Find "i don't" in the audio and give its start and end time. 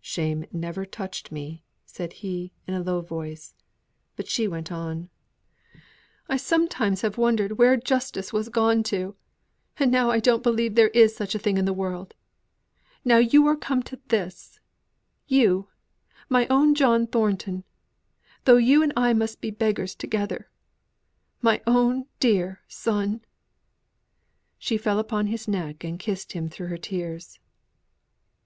10.10-10.42